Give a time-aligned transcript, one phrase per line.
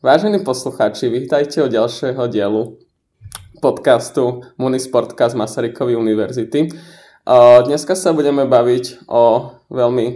[0.00, 2.80] Vážení poslucháči, vítajte u ďalšieho dielu
[3.60, 6.72] podcastu Munisportka z Masarykovej univerzity.
[7.68, 10.06] Dneska sa budeme baviť o veľmi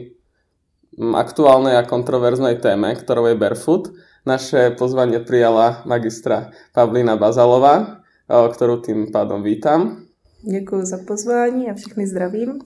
[0.96, 3.92] aktuálnej a kontroverznej téme, ktorou je barefoot.
[4.24, 10.08] Naše pozvanie prijala magistra Pavlína Bazalová, ktorú tým pádom vítam.
[10.40, 12.64] Děkuji za pozvání a všechny zdravím.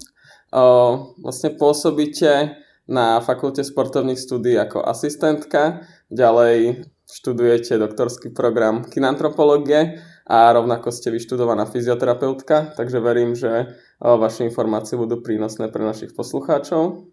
[1.19, 10.93] Vlastne pôsobíte na Fakulte sportovných studií ako asistentka, ďalej študujete doktorský program kinantropologie a rovnako
[10.93, 17.09] ste vyštudovaná fyzioterapeutka, takže verím, že vaše informácie budú prínosné pre našich poslucháčov.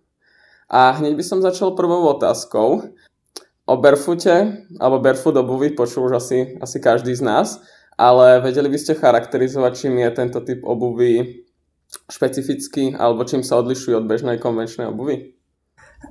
[0.68, 2.92] A hneď by som začal prvou otázkou.
[3.66, 7.64] O barefoote, alebo barefoot obuvi počul už asi, asi každý z nás,
[7.98, 11.46] ale vedeli by ste charakterizovať, čím je tento typ obuvy
[12.12, 15.35] špecifický, alebo čím sa odlišuje od bežnej konvenčnej obuvy?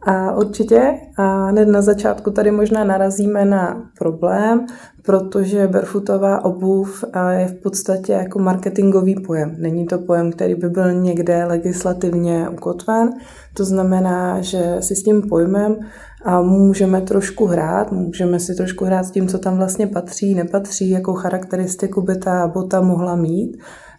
[0.03, 4.67] A určitě a hned na začátku tady možná narazíme na problém,
[5.03, 9.55] protože barefootová obuv je v podstatě jako marketingový pojem.
[9.59, 13.11] Není to pojem, který by byl někde legislativně ukotven.
[13.56, 15.77] To znamená, že si s tím pojmem
[16.25, 20.91] a můžeme trošku hrát, můžeme si trošku hrát s tím, co tam vlastně patří, nepatří,
[20.91, 23.56] jakou charakteristiku by ta bota mohla mít.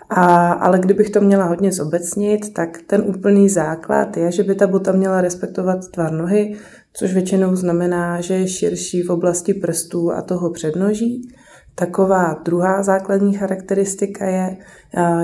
[0.10, 4.68] A, ale kdybych to měla hodně zobecnit, tak ten úplný základ je, že by ta
[4.68, 6.56] bota měla respektovat tvar nohy,
[6.94, 11.30] což většinou znamená, že je širší v oblasti prstů a toho přednoží.
[11.76, 14.58] Taková druhá základní charakteristika je,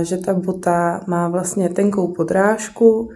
[0.01, 3.09] že ta bota má vlastně tenkou podrážku,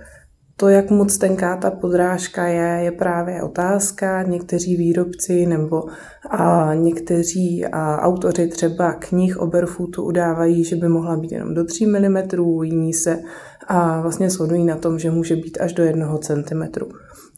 [0.57, 4.23] to, jak moc tenká ta podrážka je, je právě otázka.
[4.23, 5.83] Někteří výrobci nebo
[6.29, 11.65] a někteří a autoři třeba knih o barefootu udávají, že by mohla být jenom do
[11.65, 12.17] 3 mm,
[12.63, 13.19] jiní se
[13.67, 16.63] a vlastně shodují na tom, že může být až do 1 cm.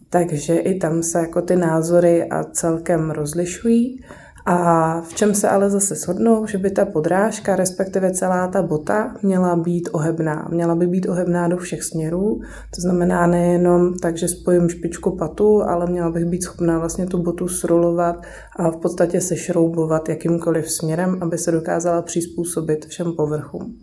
[0.10, 4.04] Takže i tam se jako ty názory a celkem rozlišují.
[4.50, 9.16] A v čem se ale zase shodnou, že by ta podrážka, respektive celá ta bota,
[9.22, 10.48] měla být ohebná.
[10.52, 12.40] Měla by být ohebná do všech směrů.
[12.76, 17.24] To znamená nejenom tak, že spojím špičku patu, ale měla bych být schopná vlastně tu
[17.24, 18.16] botu srolovat
[18.56, 23.76] a v podstatě se šroubovat jakýmkoliv směrem, aby se dokázala přizpůsobit všem povrchům.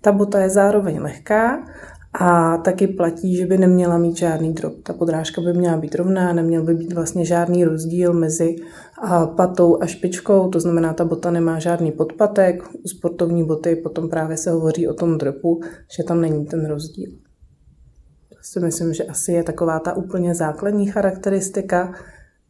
[0.00, 1.58] Ta bota je zároveň lehká
[2.20, 4.74] a taky platí, že by neměla mít žádný drop.
[4.82, 8.56] Ta podrážka by měla být rovná, neměl by být vlastně žádný rozdíl mezi
[9.36, 12.62] patou a špičkou, to znamená, ta bota nemá žádný podpatek.
[12.84, 15.60] U sportovní boty potom právě se hovoří o tom dropu,
[15.96, 17.10] že tam není ten rozdíl.
[18.28, 21.92] To si myslím, že asi je taková ta úplně základní charakteristika.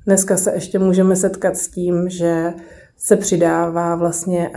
[0.07, 2.55] Dneska se ještě můžeme setkat s tím, že
[2.97, 4.51] se přidává vlastně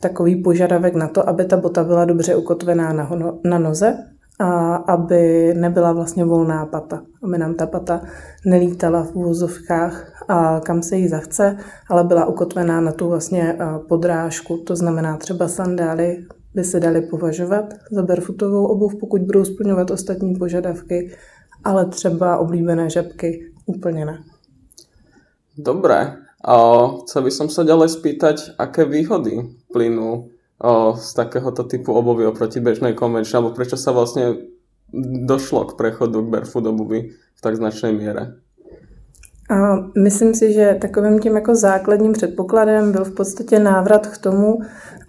[0.00, 3.10] takový požadavek na to, aby ta bota byla dobře ukotvená na,
[3.44, 3.98] na noze,
[4.42, 8.02] a aby nebyla vlastně volná pata, aby nám ta pata
[8.46, 11.56] nelítala v úvozovkách, a kam se jí zachce,
[11.90, 13.58] ale byla ukotvená na tu vlastně
[13.88, 19.90] podrážku, to znamená třeba sandály by se daly považovat za barefootovou obuv, pokud budou splňovat
[19.90, 21.14] ostatní požadavky,
[21.64, 24.18] ale třeba oblíbené žabky úplně ne.
[25.58, 26.16] Dobré.
[26.44, 26.54] A
[27.06, 32.60] chcel by som sa ďalej spýtať, aké výhody plynú o, z takéhoto typu obuvy oproti
[32.62, 34.38] bežnej konvenčnej, alebo prečo sa vlastne
[35.26, 38.38] došlo k prechodu k barefoot obuvi v tak značnej miere?
[39.50, 44.58] A myslím si, že takovým tím jako základním předpokladem byl v podstatě návrat k tomu,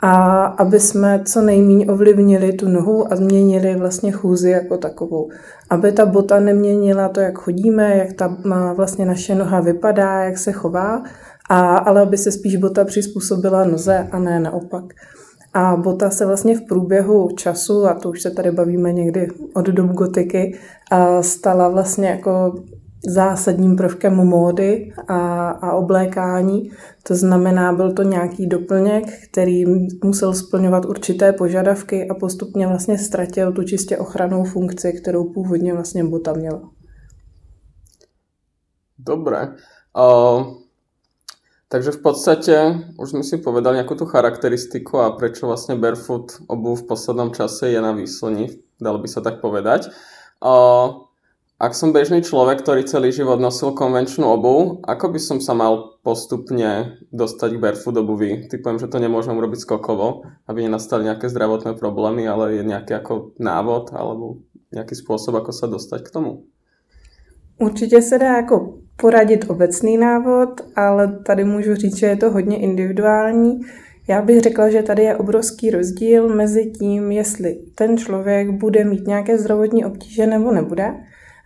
[0.04, 5.30] a aby jsme co nejméně ovlivnili tu nohu a změnili vlastně chůzi jako takovou.
[5.70, 8.38] Aby ta bota neměnila to, jak chodíme, jak ta
[8.76, 11.04] vlastně naše noha vypadá, jak se chová,
[11.50, 14.84] a, ale aby se spíš bota přizpůsobila noze a ne naopak.
[15.54, 19.66] A bota se vlastně v průběhu času, a to už se tady bavíme někdy od
[19.66, 20.60] dob gotiky,
[21.22, 22.56] stala vlastně jako
[23.08, 26.72] zásadním prvkem módy a, a oblékání.
[27.08, 29.66] To znamená, byl to nějaký doplněk, který
[30.04, 36.04] musel splňovat určité požadavky a postupně vlastně ztratil tu čistě ochranou funkci, kterou původně vlastně
[36.04, 36.70] bota měla.
[39.00, 39.48] Dobré.
[39.98, 40.63] Uh,
[41.74, 42.56] takže v podstate
[43.02, 47.74] už sme si povedali nejakú tú charakteristiku a prečo vlastne barefoot obu v poslednom čase
[47.74, 49.90] je na výslni, dalo by sa tak povedať.
[50.38, 51.10] Uh,
[51.58, 55.98] ak som bežný človek, ktorý celý život nosil konvenčnú obu, ako by som sa mal
[56.06, 58.46] postupne dostať k barefoot obuvi?
[58.46, 63.34] Typujem, že to nemôžem robiť skokovo, aby nenastali nejaké zdravotné problémy, ale je nejaký ako
[63.42, 66.46] návod alebo nejaký spôsob, ako sa dostať k tomu?
[67.58, 72.58] Určitě se dá jako poradit obecný návod, ale tady můžu říct, že je to hodně
[72.58, 73.60] individuální.
[74.08, 79.08] Já bych řekla, že tady je obrovský rozdíl mezi tím, jestli ten člověk bude mít
[79.08, 80.94] nějaké zdravotní obtíže nebo nebude.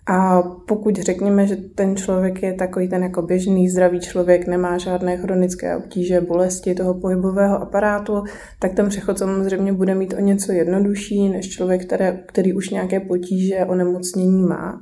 [0.09, 5.17] A pokud řekněme, že ten člověk je takový ten jako běžný zdravý člověk, nemá žádné
[5.17, 8.23] chronické obtíže, bolesti toho pohybového aparátu,
[8.59, 12.99] tak ten přechod samozřejmě bude mít o něco jednodušší než člověk, které, který už nějaké
[12.99, 14.81] potíže, onemocnění má.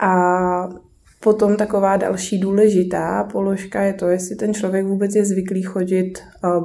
[0.00, 0.68] A
[1.22, 6.18] Potom taková další důležitá položka je to, jestli ten člověk vůbec je zvyklý chodit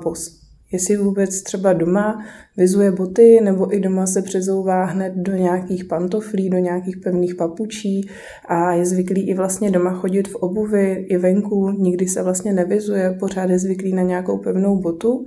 [0.03, 0.45] bos.
[0.71, 2.25] Jestli vůbec třeba doma
[2.57, 8.09] vyzuje boty, nebo i doma se přezouvá hned do nějakých pantoflí, do nějakých pevných papučí
[8.47, 13.17] a je zvyklý i vlastně doma chodit v obuvi, i venku, nikdy se vlastně nevyzuje,
[13.19, 15.25] pořád je zvyklý na nějakou pevnou botu,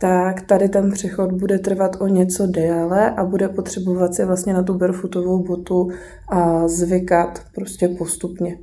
[0.00, 4.62] tak tady ten přechod bude trvat o něco déle a bude potřebovat si vlastně na
[4.62, 5.88] tu barefootovou botu
[6.28, 8.58] a zvykat prostě postupně.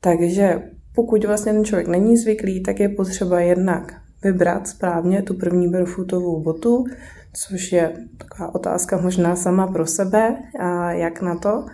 [0.00, 0.62] Takže
[0.94, 3.94] pokud vlastně ten člověk není zvyklý, tak je potřeba jednak
[4.24, 6.84] vybrat správně tu první barefootovou botu,
[7.32, 11.64] což je taková otázka možná sama pro sebe, a jak na to.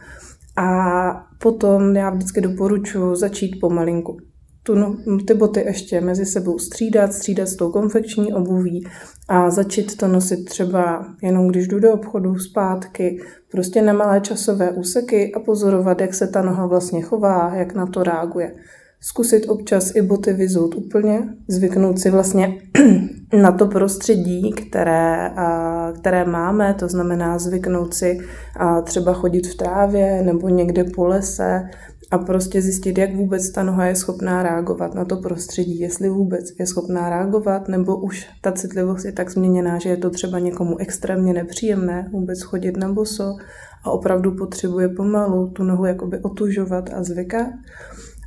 [0.57, 4.28] A potom já vždycky doporučuji začít pomalinku.
[4.69, 8.87] Tu, no, ty boty ještě mezi sebou střídat, střídat s tou konfekční obuví
[9.29, 13.21] a začít to nosit třeba jenom když jdu do obchodu zpátky,
[13.51, 17.87] prostě na malé časové úseky a pozorovat, jak se ta noha vlastně chová, jak na
[17.87, 18.55] to reaguje.
[19.01, 22.59] Zkusit občas i boty vyzout úplně, zvyknout si vlastně
[23.43, 25.31] na to prostředí, které,
[26.01, 28.19] které máme, to znamená zvyknout si
[28.85, 31.71] třeba chodit v trávě nebo někde po lese
[32.11, 36.53] a prostě zjistit, jak vůbec ta noha je schopná reagovat na to prostředí, jestli vůbec
[36.59, 40.79] je schopná reagovat, nebo už ta citlivost je tak změněná, že je to třeba někomu
[40.79, 43.37] extrémně nepříjemné vůbec chodit na boso
[43.85, 47.47] a opravdu potřebuje pomalu tu nohu jakoby otužovat a zvykat.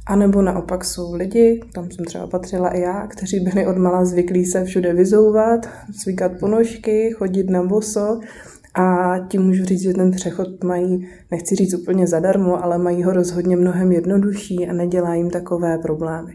[0.06, 4.46] A nebo naopak jsou lidi, tam jsem třeba patřila i já, kteří byli odmala zvyklí
[4.46, 5.70] se všude vyzouvat,
[6.04, 8.20] zvykat ponožky, chodit na boso
[8.74, 13.14] a tím můžu říct, že ten přechod mají, nechci říct úplně zadarmo, ale mají ho
[13.14, 16.34] rozhodně mnohem jednodušší a nedělá jim takové problémy.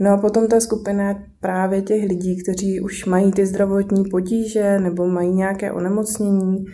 [0.00, 5.06] No a potom ta skupina právě těch lidí, kteří už mají ty zdravotní potíže nebo
[5.06, 6.64] mají nějaké onemocnění,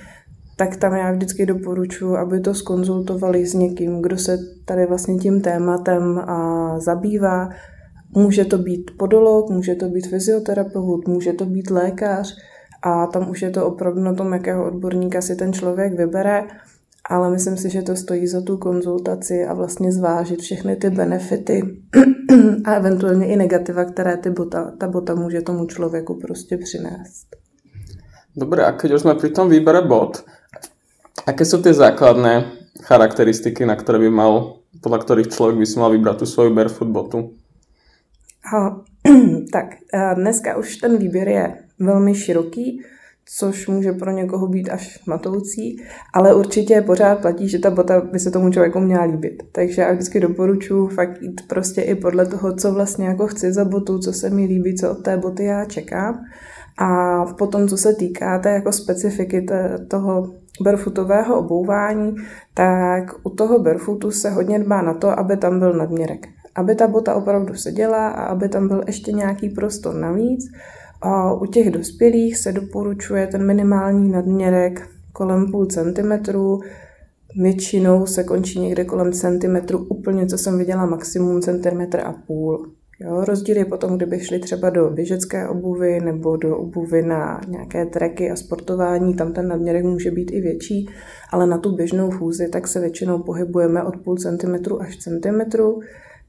[0.57, 5.41] tak tam já vždycky doporučuji, aby to skonzultovali s někým, kdo se tady vlastně tím
[5.41, 7.49] tématem a zabývá.
[8.17, 12.37] Může to být podolog, může to být fyzioterapeut, může to být lékař
[12.85, 16.45] a tam už je to opravdu na tom, jakého odborníka si ten člověk vybere,
[17.11, 21.81] ale myslím si, že to stojí za tu konzultaci a vlastně zvážit všechny ty benefity
[22.65, 27.27] a eventuálně i negativa, které ty bota, ta bota může tomu člověku prostě přinést.
[28.37, 30.25] Dobre, a keď už jsme pri tom výbere bot,
[31.25, 32.53] Aké sú tie základné
[32.85, 36.91] charakteristiky, na ktoré by mal, podľa ktorých člověk by si mal vybrat tu svoju barefoot
[36.93, 37.33] botu?
[38.45, 38.85] A,
[39.55, 39.81] tak,
[40.15, 42.83] dneska už ten výběr je velmi široký,
[43.39, 45.77] což může pro někoho být až matoucí,
[46.15, 49.43] ale určitě pořád platí, že ta bota by se tomu člověku měla líbit.
[49.53, 53.65] Takže já vždycky doporučuji fakt jít prostě i podle toho, co vlastně jako chci za
[53.65, 56.25] botu, co se mi líbí, co od té boty já čekám.
[56.79, 59.47] A potom, co se týká té jako specifiky
[59.91, 62.15] toho barefootového obouvání,
[62.55, 66.27] tak u toho barefootu se hodně dbá na to, aby tam byl nadměrek.
[66.55, 70.45] Aby ta bota opravdu seděla a aby tam byl ještě nějaký prostor navíc.
[71.07, 76.61] A u těch dospělých se doporučuje ten minimální nadměrek kolem půl centimetru,
[77.37, 82.71] většinou se končí někde kolem centimetru, úplně co jsem viděla maximum centimetr a půl.
[83.01, 87.87] Jo, rozdíl je potom, kdyby šli třeba do běžecké obuvy nebo do obuvy na nějaké
[87.87, 90.89] treky a sportování, tam ten nadměrek může být i větší,
[91.31, 95.81] ale na tu běžnou chůzi tak se většinou pohybujeme od půl centimetru až centimetru.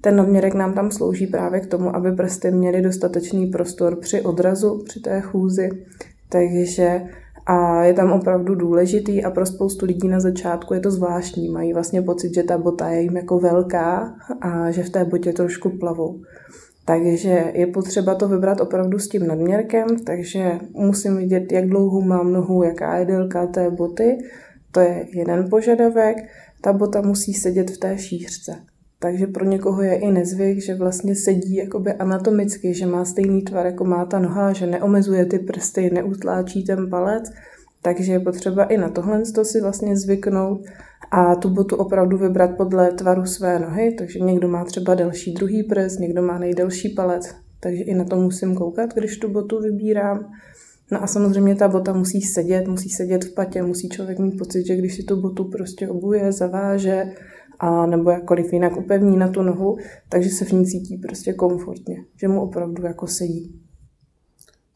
[0.05, 4.83] Ten nadměrek nám tam slouží právě k tomu, aby prsty měly dostatečný prostor při odrazu,
[4.85, 5.69] při té chůzi,
[6.29, 7.01] takže
[7.45, 11.49] a je tam opravdu důležitý a pro spoustu lidí na začátku je to zvláštní.
[11.49, 15.33] Mají vlastně pocit, že ta bota je jim jako velká a že v té botě
[15.33, 16.21] trošku plavou.
[16.85, 22.33] Takže je potřeba to vybrat opravdu s tím nadměrkem, takže musím vidět, jak dlouhou mám
[22.33, 24.17] nohu, jaká je délka té boty.
[24.71, 26.17] To je jeden požadavek.
[26.61, 28.55] Ta bota musí sedět v té šířce.
[28.99, 33.65] Takže pro někoho je i nezvyk, že vlastně sedí jakoby anatomicky, že má stejný tvar,
[33.65, 37.31] jako má ta noha, že neomezuje ty prsty, neutláčí ten palec.
[37.81, 40.61] Takže je potřeba i na tohle si vlastně zvyknout
[41.11, 45.63] a tu botu opravdu vybrat podle tvaru své nohy, takže někdo má třeba delší druhý
[45.63, 50.31] prst, někdo má nejdelší palec, takže i na to musím koukat, když tu botu vybírám.
[50.91, 54.67] No a samozřejmě ta bota musí sedět, musí sedět v patě, musí člověk mít pocit,
[54.67, 57.03] že když si tu botu prostě obuje, zaváže,
[57.59, 59.77] a nebo jakkoliv jinak upevní na tu nohu,
[60.09, 63.61] takže se v ní cítí prostě komfortně, že mu opravdu jako sedí.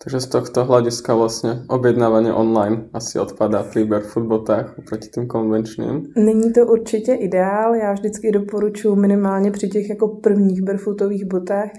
[0.04, 6.08] Takže z tohto hlediska vlastně objednávání online asi odpadá pri barefoot botách oproti tím konvenčním.
[6.16, 11.70] Není to určitě ideál, já vždycky doporučuji minimálně při těch jako prvních barefootových botách,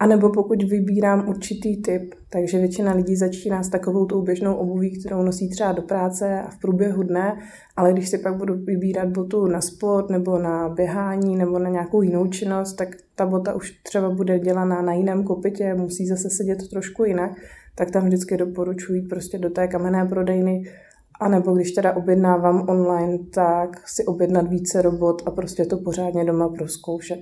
[0.00, 5.22] anebo pokud vybírám určitý typ, takže většina lidí začíná s takovou tou běžnou obuví, kterou
[5.22, 7.38] nosí třeba do práce a v průběhu dne,
[7.76, 12.02] ale když si pak budu vybírat botu na sport nebo na běhání nebo na nějakou
[12.02, 16.68] jinou činnost, tak ta bota už třeba bude dělaná na jiném kopitě, musí zase sedět
[16.70, 17.30] trošku jinak,
[17.74, 20.64] tak tam vždycky doporučuji prostě do té kamenné prodejny,
[21.20, 26.24] a nebo když teda objednávám online, tak si objednat více robot a prostě to pořádně
[26.24, 27.18] doma proskoušet.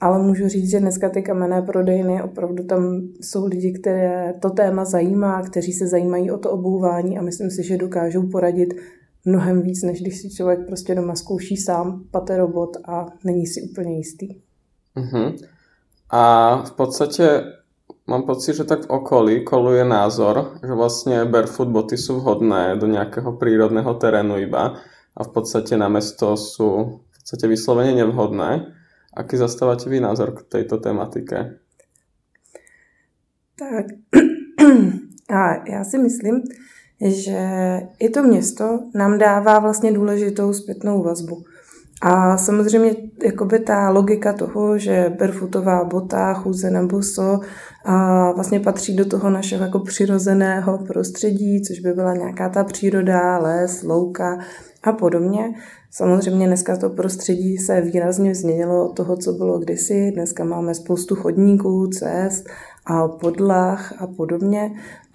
[0.00, 4.84] Ale můžu říct, že dneska ty kamenné prodejny, opravdu tam jsou lidi, které to téma
[4.84, 8.74] zajímá, kteří se zajímají o to obouvání a myslím si, že dokážou poradit
[9.24, 13.62] mnohem víc, než když si člověk prostě doma zkouší sám pate robot a není si
[13.62, 14.28] úplně jistý.
[14.96, 15.34] Uh-huh.
[16.10, 17.42] A v podstatě
[18.06, 22.86] mám pocit, že tak v okolí koluje názor, že vlastně barefoot boty jsou vhodné do
[22.86, 24.74] nějakého přírodného terénu iba
[25.16, 28.74] a v podstatě na mesto jsou v podstatě vysloveně nevhodné.
[29.16, 31.58] Aký zastáváte vy názor k této tematike?
[33.58, 33.86] Tak,
[35.36, 36.42] a já si myslím,
[37.00, 37.40] že
[37.98, 41.44] i to město nám dává vlastně důležitou zpětnou vazbu.
[42.02, 47.40] A samozřejmě jakoby ta logika toho, že barefootová bota, chůze na boso
[47.84, 53.38] a vlastně patří do toho našeho jako přirozeného prostředí, což by byla nějaká ta příroda,
[53.38, 54.38] les, louka
[54.82, 55.54] a podobně.
[55.90, 60.10] Samozřejmě dneska to prostředí se výrazně změnilo od toho, co bylo kdysi.
[60.14, 62.48] Dneska máme spoustu chodníků, cest
[62.86, 64.72] a podlah a podobně.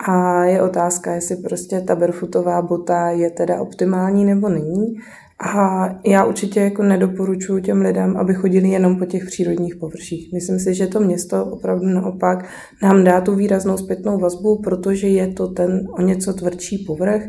[0.07, 4.99] A je otázka, jestli prostě ta barefootová bota je teda optimální nebo není.
[5.39, 10.33] A já určitě jako nedoporučuji těm lidem, aby chodili jenom po těch přírodních površích.
[10.33, 12.45] Myslím si, že to město opravdu naopak
[12.83, 17.21] nám dá tu výraznou zpětnou vazbu, protože je to ten o něco tvrdší povrch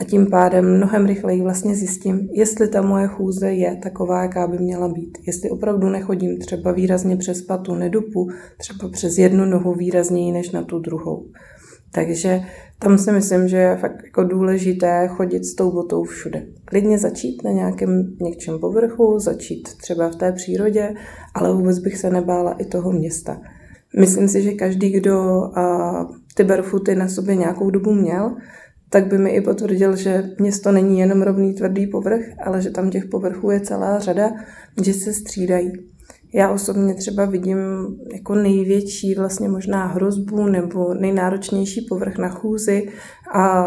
[0.00, 4.58] a tím pádem mnohem rychleji vlastně zjistím, jestli ta moje chůze je taková, jaká by
[4.58, 5.18] měla být.
[5.26, 8.28] Jestli opravdu nechodím třeba výrazně přes patu nedupu,
[8.58, 11.26] třeba přes jednu nohu výrazněji než na tu druhou.
[11.94, 12.40] Takže
[12.78, 16.46] tam si myslím, že je fakt jako důležité chodit s tou botou všude.
[16.64, 20.94] Klidně začít na nějakém měkčím povrchu, začít třeba v té přírodě,
[21.34, 23.40] ale vůbec bych se nebála i toho města.
[23.98, 25.42] Myslím si, že každý, kdo
[26.34, 28.36] ty barefooty na sobě nějakou dobu měl,
[28.90, 32.90] tak by mi i potvrdil, že město není jenom rovný tvrdý povrch, ale že tam
[32.90, 34.30] těch povrchů je celá řada,
[34.84, 35.72] že se střídají.
[36.34, 37.58] Já osobně třeba vidím
[38.12, 42.88] jako největší vlastně možná hrozbu nebo nejnáročnější povrch na chůzi
[43.34, 43.64] a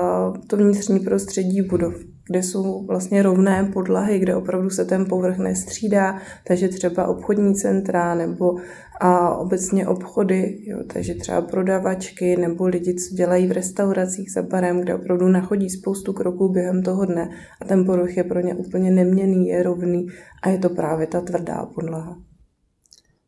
[0.47, 1.93] to vnitřní prostředí budov,
[2.29, 8.15] kde jsou vlastně rovné podlahy, kde opravdu se ten povrch nestřídá, takže třeba obchodní centra
[8.15, 8.55] nebo
[9.01, 14.81] a obecně obchody, jo, takže třeba prodavačky nebo lidi, co dělají v restauracích za barem,
[14.81, 17.29] kde opravdu nachodí spoustu kroků během toho dne
[17.61, 20.07] a ten povrch je pro ně úplně neměný, je rovný
[20.43, 22.26] a je to právě ta tvrdá podlaha.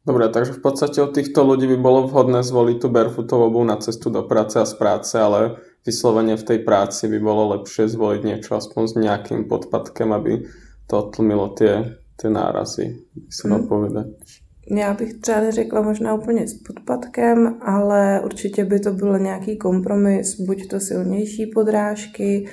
[0.08, 3.77] Dobre, takže v podstate od týchto ľudí by bolo vhodné zvoliť tú barefootovú obuv na
[3.77, 8.22] cestu do práce a z práce, ale vyslovene v tej práci by bolo lepšie zvoliť
[8.24, 10.48] niečo aspoň s nejakým podpadkem, aby
[10.88, 13.68] to otlmilo tie, tie nárazy, by se hmm.
[13.68, 14.08] povedať.
[14.72, 20.41] Já bych třeba neřekla možná úplně s podpadkem, ale určitě by to byl nějaký kompromis,
[20.41, 22.48] buď to silnější podrážky,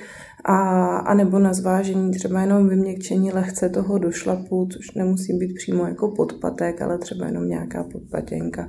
[0.47, 5.85] a, a nebo na zvážení třeba jenom vyměkčení lehce toho došlapu, což nemusí být přímo
[5.85, 8.67] jako podpatek, ale třeba jenom nějaká podpatěnka.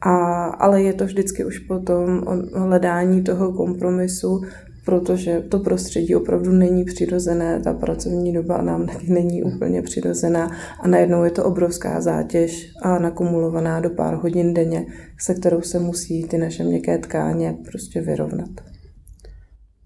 [0.00, 2.22] A, ale je to vždycky už potom
[2.54, 4.40] hledání toho kompromisu,
[4.84, 10.50] protože to prostředí opravdu není přirozené, ta pracovní doba nám taky není úplně přirozená
[10.80, 14.86] a najednou je to obrovská zátěž a nakumulovaná do pár hodin denně,
[15.18, 18.50] se kterou se musí ty naše měkké tkáně prostě vyrovnat.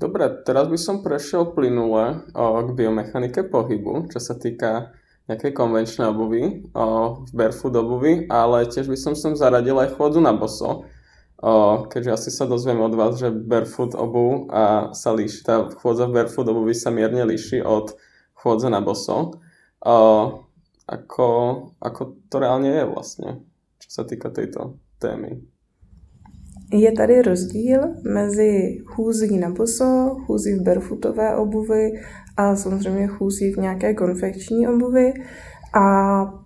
[0.04, 4.92] Dobre, teraz by som prešiel plynule k biomechanike pohybu, čo sa týka
[5.32, 6.68] nejakej konvenčnej obuvy,
[7.24, 10.84] v barefoot obuvy, ale tiež by som sem zaradil aj chôdzu na boso,
[11.88, 16.20] keďže asi sa dozviem od vás, že barefoot obu a sa líši, tá chôdza v
[16.20, 17.96] barefoot obuvi sa mierne líši od
[18.36, 19.40] chôdze na boso.
[20.84, 21.28] Ako,
[21.80, 23.40] ako to reálne je vlastne,
[23.80, 25.53] čo sa týka tejto témy?
[26.72, 31.92] Je tady rozdíl mezi chůzí na boso, chůzí v barefootové obuvi
[32.36, 35.12] a samozřejmě chůzí v nějaké konfekční obuvi.
[35.74, 36.44] A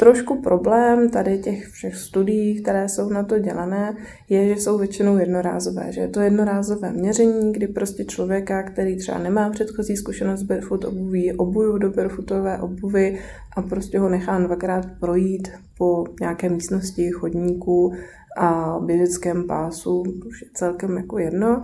[0.00, 3.96] Trošku problém tady těch všech studií, které jsou na to dělané,
[4.28, 5.92] je, že jsou většinou jednorázové.
[5.92, 10.84] Že je to jednorázové měření, kdy prostě člověka, který třeba nemá předchozí zkušenost s barefoot
[10.84, 13.18] obuví, obuju do barefootové obuvy
[13.56, 15.48] a prostě ho nechám dvakrát projít
[15.78, 17.92] po nějaké místnosti, chodníku
[18.38, 21.62] a běžeckém pásu, už je celkem jako jedno.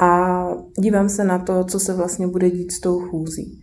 [0.00, 0.40] A
[0.78, 3.60] dívám se na to, co se vlastně bude dít s tou chůzí.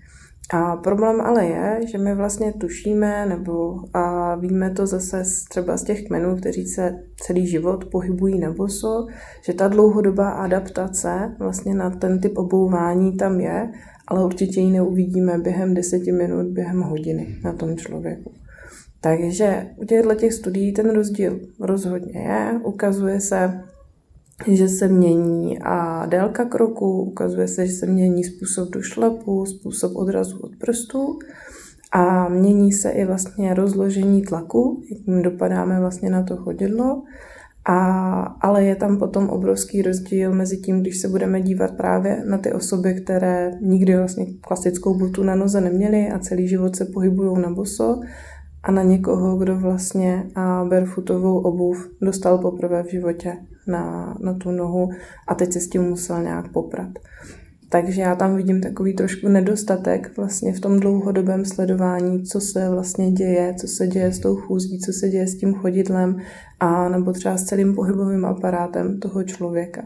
[0.54, 5.84] A problém ale je, že my vlastně tušíme nebo a víme to zase třeba z
[5.84, 9.06] těch kmenů, kteří se celý život pohybují na boso,
[9.46, 13.72] že ta dlouhodobá adaptace vlastně na ten typ obouvání tam je,
[14.08, 18.32] ale určitě ji neuvidíme během deseti minut, během hodiny na tom člověku.
[19.08, 22.60] Takže u těchto těch studií ten rozdíl rozhodně je.
[22.64, 23.64] Ukazuje se,
[24.48, 30.40] že se mění a délka kroku, ukazuje se, že se mění způsob došlapu, způsob odrazu
[30.40, 31.20] od prstů
[31.92, 37.04] a mění se i vlastně rozložení tlaku, jakým dopadáme vlastně na to chodidlo.
[37.70, 42.38] A, ale je tam potom obrovský rozdíl mezi tím, když se budeme dívat právě na
[42.38, 47.42] ty osoby, které nikdy vlastně klasickou botu na noze neměly a celý život se pohybují
[47.42, 48.00] na boso,
[48.68, 50.24] a na někoho, kdo vlastně
[50.70, 54.90] barefootovou obuv dostal poprvé v životě na, na tu nohu
[55.28, 56.90] a teď se s tím musel nějak poprat.
[57.70, 63.12] Takže já tam vidím takový trošku nedostatek vlastně v tom dlouhodobém sledování, co se vlastně
[63.12, 66.18] děje, co se děje s tou chůzí, co se děje s tím chodidlem
[66.60, 69.84] a nebo třeba s celým pohybovým aparátem toho člověka.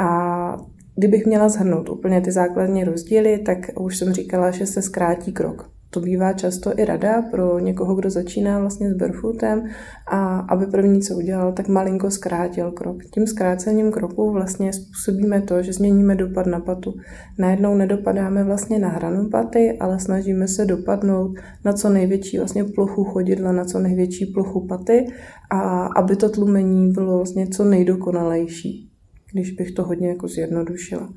[0.00, 0.56] A
[0.96, 5.77] kdybych měla zhrnout úplně ty základní rozdíly, tak už jsem říkala, že se zkrátí krok.
[5.90, 9.64] To bývá často i rada pro někoho, kdo začíná vlastně s barefootem
[10.06, 13.04] a aby první, co udělal, tak malinko zkrátil krok.
[13.04, 16.94] Tím zkrácením kroku vlastně způsobíme to, že změníme dopad na patu.
[17.38, 23.04] Najednou nedopadáme vlastně na hranu paty, ale snažíme se dopadnout na co největší vlastně plochu
[23.04, 25.06] chodidla, na co největší plochu paty
[25.50, 28.90] a aby to tlumení bylo vlastně co nejdokonalejší,
[29.32, 31.08] když bych to hodně jako zjednodušila.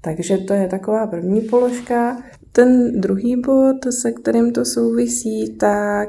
[0.00, 2.16] Takže to je taková první položka.
[2.52, 6.08] Ten druhý bod, se kterým to souvisí, tak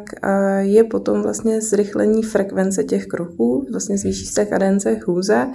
[0.60, 5.48] je potom vlastně zrychlení frekvence těch kroků, vlastně zvýší se kadence chůze,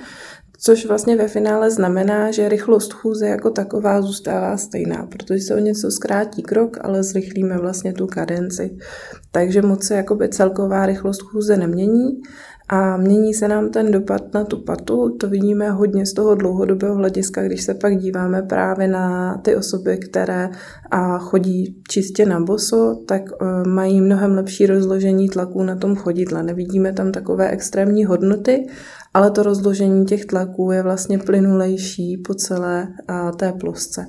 [0.60, 5.58] což vlastně ve finále znamená, že rychlost chůze jako taková zůstává stejná, protože se o
[5.58, 8.76] něco zkrátí krok, ale zrychlíme vlastně tu kadenci.
[9.32, 12.22] Takže moc se jakoby celková rychlost chůze nemění,
[12.68, 16.94] a mění se nám ten dopad na tu patu, to vidíme hodně z toho dlouhodobého
[16.94, 20.50] hlediska, když se pak díváme právě na ty osoby, které
[20.90, 26.42] a chodí čistě na boso, tak e, mají mnohem lepší rozložení tlaků na tom chodidle.
[26.42, 28.66] Nevidíme tam takové extrémní hodnoty,
[29.18, 32.88] ale to rozložení těch tlaků je vlastně plynulejší po celé
[33.36, 34.06] té plosce.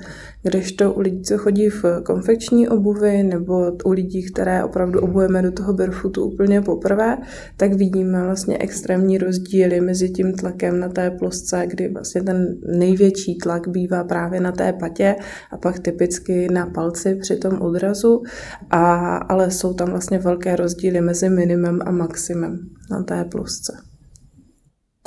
[0.78, 5.52] to u lidí, co chodí v konfekční obuvi nebo u lidí, které opravdu obujeme do
[5.52, 7.18] toho barefootu úplně poprvé,
[7.58, 13.38] tak vidíme vlastně extrémní rozdíly mezi tím tlakem na té plosce, kdy vlastně ten největší
[13.38, 15.16] tlak bývá právě na té patě
[15.52, 18.22] a pak typicky na palci při tom odrazu,
[18.70, 22.60] a, ale jsou tam vlastně velké rozdíly mezi minimem a maximem
[22.92, 23.89] na té plosce.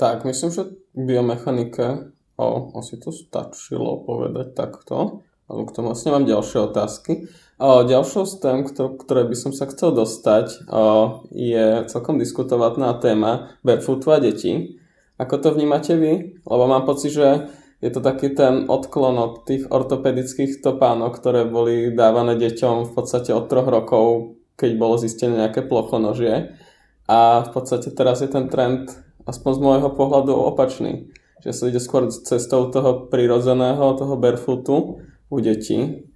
[0.03, 0.62] Tak, myslím, že
[0.99, 5.23] biomechanike o, asi to stačilo povedať takto.
[5.47, 7.31] K tomu vlastne mám ďalšie otázky.
[7.62, 13.55] O, ďalšou z tém, ktoré by som sa chcel dostať, o, je celkom diskutovatná téma
[13.62, 14.83] barefootu a detí.
[15.23, 16.35] Ako to vnímate vy?
[16.43, 17.47] Lebo mám pocit, že
[17.79, 23.31] je to taký ten odklon od tých ortopedických topánok, ktoré boli dávané deťom v podstate
[23.31, 26.59] od troch rokov, keď bolo zistené nejaké plochonožie.
[27.07, 28.91] A v podstate teraz je ten trend
[29.27, 31.11] aspoň z môjho pohľadu opačný.
[31.43, 36.07] Že sa ide skôr cestou toho prirodzeného, toho barefootu u detí.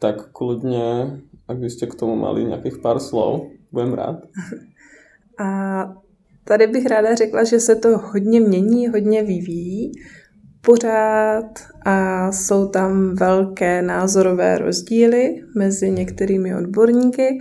[0.00, 4.16] Tak kľudne, ak by ste k tomu mali nějakých pár slov, budem rád.
[5.40, 5.48] A
[6.44, 9.92] tady bych ráda řekla, že se to hodně mění, hodně vyvíjí
[10.60, 17.40] pořád a jsou tam velké názorové rozdíly mezi některými odborníky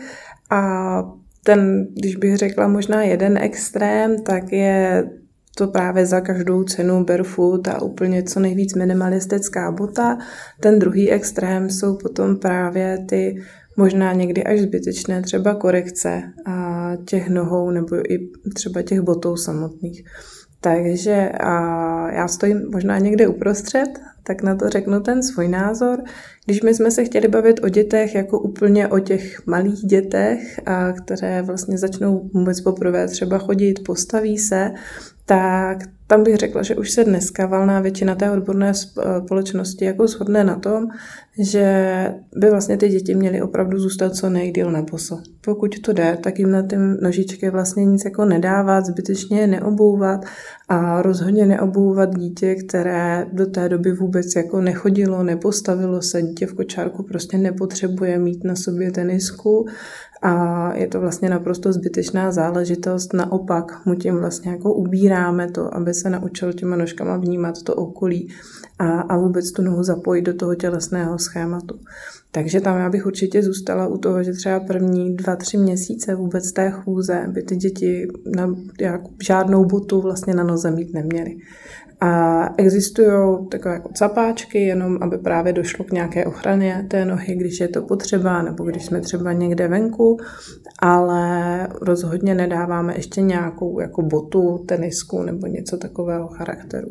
[0.52, 0.62] a
[1.44, 5.04] ten, když bych řekla možná jeden extrém, tak je
[5.58, 10.18] to právě za každou cenu barefoot a úplně co nejvíc minimalistická bota.
[10.60, 13.36] Ten druhý extrém jsou potom právě ty
[13.78, 20.04] možná někdy až zbytečné třeba korekce a těch nohou nebo i třeba těch botou samotných.
[20.62, 21.52] Takže a
[22.12, 26.04] já stojím možná někde uprostřed, tak na to řeknu ten svůj názor.
[26.46, 30.92] Když my jsme se chtěli bavit o dětech jako úplně o těch malých dětech, a
[30.92, 34.72] které vlastně začnou vůbec poprvé třeba chodit, postaví se,
[35.30, 40.44] tak tam bych řekla, že už se dneska valná většina té odborné společnosti jako shodne
[40.44, 40.88] na tom,
[41.40, 41.68] že
[42.36, 45.20] by vlastně ty děti měly opravdu zůstat co nejdíl na boso.
[45.42, 50.26] Pokud to jde, tak jim na ty nožičky vlastně nic jako nedávat, zbytečně je neobouvat
[50.70, 56.54] a rozhodně neobouvat dítě, které do té doby vůbec jako nechodilo, nepostavilo se, dítě v
[56.54, 59.68] kočárku prostě nepotřebuje mít na sobě tenisku
[60.22, 63.14] a je to vlastně naprosto zbytečná záležitost.
[63.14, 68.30] Naopak mu tím vlastně jako ubíráme to, aby se naučil těma nožkama vnímat to okolí
[68.80, 71.80] a, a vůbec tu nohu zapojit do toho tělesného schématu.
[72.32, 76.52] Takže tam já bych určitě zůstala u toho, že třeba první dva, tři měsíce vůbec
[76.52, 81.38] té chůze by ty děti na jak, žádnou botu vlastně na noze mít neměly.
[82.02, 87.60] A existují takové jako capáčky, jenom aby právě došlo k nějaké ochraně té nohy, když
[87.60, 90.18] je to potřeba, nebo když jsme třeba někde venku,
[90.80, 96.90] ale rozhodně nedáváme ještě nějakou jako botu, tenisku nebo něco takového charakteru.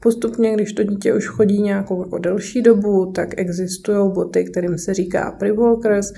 [0.00, 4.94] Postupně, když to dítě už chodí nějakou jako delší dobu, tak existují boty, kterým se
[4.94, 6.14] říká pre-walkers,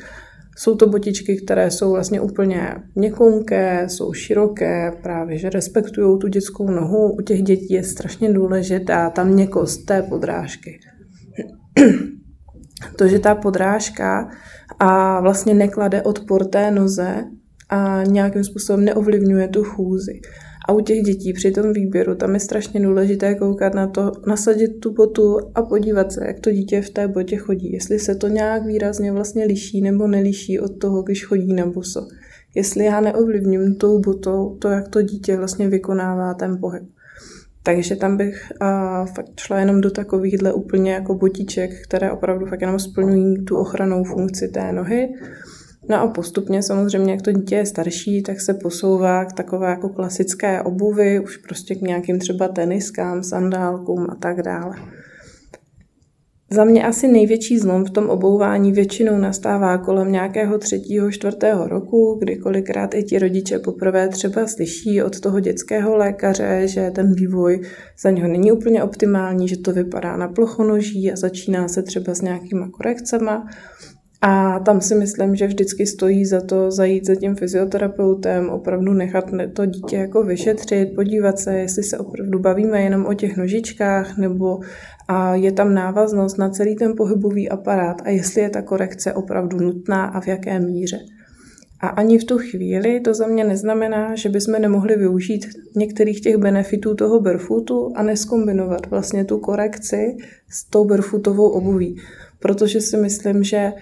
[0.58, 6.70] jsou to botičky, které jsou vlastně úplně měkonké, jsou široké, právě že respektují tu dětskou
[6.70, 7.12] nohu.
[7.12, 10.80] U těch dětí je strašně důležitá ta měkost té podrážky.
[12.96, 14.30] to, že ta podrážka
[14.78, 17.24] a vlastně neklade odpor té noze
[17.68, 20.20] a nějakým způsobem neovlivňuje tu chůzi.
[20.68, 24.80] A u těch dětí při tom výběru tam je strašně důležité koukat na to, nasadit
[24.80, 27.72] tu botu a podívat se, jak to dítě v té botě chodí.
[27.72, 32.08] Jestli se to nějak výrazně vlastně liší nebo neliší od toho, když chodí na boso.
[32.54, 36.82] Jestli já neovlivním tou botou to, jak to dítě vlastně vykonává ten pohyb.
[37.62, 42.60] Takže tam bych a, fakt šla jenom do takovýchhle úplně jako botiček, které opravdu fakt
[42.60, 45.08] jenom splňují tu ochranou funkci té nohy.
[45.88, 49.88] No a postupně samozřejmě, jak to dítě je starší, tak se posouvá k takové jako
[49.88, 54.76] klasické obuvy, už prostě k nějakým třeba teniskám, sandálkům a tak dále.
[56.50, 62.16] Za mě asi největší zlom v tom obouvání většinou nastává kolem nějakého třetího, čtvrtého roku,
[62.20, 67.62] kdy kolikrát i ti rodiče poprvé třeba slyší od toho dětského lékaře, že ten vývoj
[68.02, 72.22] za něho není úplně optimální, že to vypadá na plochonoží a začíná se třeba s
[72.22, 73.46] nějakýma korekcema.
[74.20, 79.24] A tam si myslím, že vždycky stojí za to zajít za tím fyzioterapeutem, opravdu nechat
[79.52, 84.60] to dítě jako vyšetřit, podívat se, jestli se opravdu bavíme jenom o těch nožičkách, nebo
[85.08, 89.60] a je tam návaznost na celý ten pohybový aparát a jestli je ta korekce opravdu
[89.60, 90.98] nutná a v jaké míře.
[91.80, 96.36] A ani v tu chvíli to za mě neznamená, že bychom nemohli využít některých těch
[96.36, 100.16] benefitů toho barefootu a neskombinovat vlastně tu korekci
[100.50, 101.96] s tou barefootovou obuví.
[102.40, 103.72] Protože si myslím, že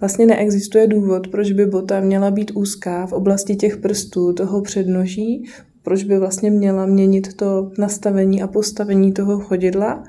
[0.00, 5.44] Vlastně neexistuje důvod, proč by bota měla být úzká v oblasti těch prstů, toho přednoží,
[5.82, 10.04] proč by vlastně měla měnit to nastavení a postavení toho chodidla.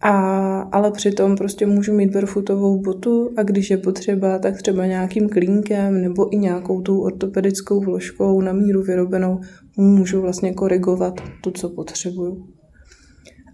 [0.00, 5.28] A, ale přitom prostě můžu mít barefootovou botu a když je potřeba, tak třeba nějakým
[5.28, 9.40] klínkem nebo i nějakou tou ortopedickou vložkou na míru vyrobenou
[9.76, 12.46] můžu vlastně korigovat to, co potřebuju.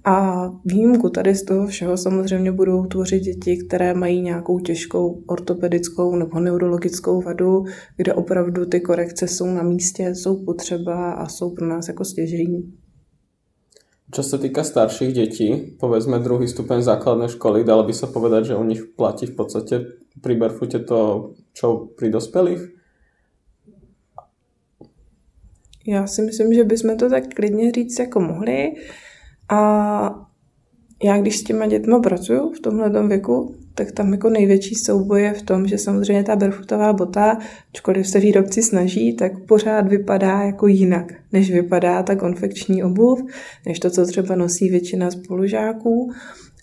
[0.09, 6.17] A výjimku tady z toho všeho samozřejmě budou tvořit děti, které mají nějakou těžkou ortopedickou
[6.17, 7.65] nebo neurologickou vadu,
[7.97, 12.73] kde opravdu ty korekce jsou na místě, jsou potřeba a jsou pro nás jako stěžení.
[14.09, 18.57] Čo sa týka starších detí, povedzme druhý stupeň základnej školy, dalo by sa povedať, že
[18.57, 19.75] u nich platí v podstate
[20.25, 22.63] pri barefoote to, čo pri dospelých?
[25.87, 28.73] Já si myslím, že bychom to tak klidně říct jako mohli.
[29.49, 30.29] A
[31.05, 35.33] já když s těma dětma pracuju v tomhle věku, tak tam jako největší souboj je
[35.33, 37.39] v tom, že samozřejmě ta barefootová bota,
[37.71, 43.21] ačkoliv se výrobci snaží, tak pořád vypadá jako jinak, než vypadá ta konfekční obuv,
[43.67, 46.13] než to, co třeba nosí většina spolužáků.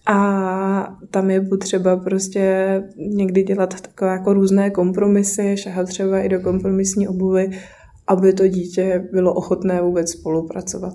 [0.07, 6.39] A tam je potřeba prostě někdy dělat takové jako různé kompromisy, šahat třeba i do
[6.39, 7.49] kompromisní obuvy,
[8.07, 10.93] aby to dítě bylo ochotné vůbec spolupracovat.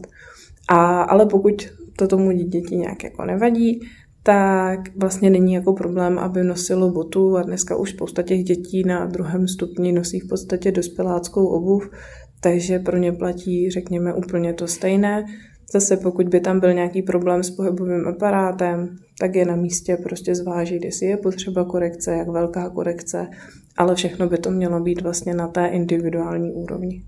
[0.68, 1.62] A, ale pokud
[1.96, 3.80] to tomu děti nějak jako nevadí,
[4.22, 9.06] tak vlastně není jako problém, aby nosilo botu a dneska už spousta těch dětí na
[9.06, 11.90] druhém stupni nosí v podstatě dospěláckou obuv,
[12.40, 15.24] takže pro ně platí, řekněme, úplně to stejné.
[15.72, 20.34] Zase pokud by tam byl nějaký problém s pohybovým aparátem, tak je na místě prostě
[20.34, 23.26] zvážit, jestli je potřeba korekce, jak velká korekce,
[23.76, 27.02] ale všechno by to mělo být vlastně na té individuální úrovni.